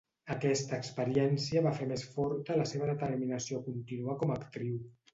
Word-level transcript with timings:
Aquesta 0.35 0.79
experiència 0.83 1.63
va 1.67 1.75
fer 1.77 1.87
més 1.93 2.07
forta 2.15 2.59
la 2.63 2.67
seva 2.73 2.91
determinació 2.95 3.63
a 3.63 3.71
continuar 3.71 4.21
com 4.25 4.39
a 4.39 4.43
actriu. 4.45 4.87